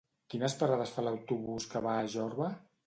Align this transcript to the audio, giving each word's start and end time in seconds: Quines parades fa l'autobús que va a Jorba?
Quines 0.33 0.55
parades 0.61 0.95
fa 0.95 1.05
l'autobús 1.09 1.69
que 1.75 1.87
va 1.89 1.97
a 1.99 2.13
Jorba? 2.17 2.53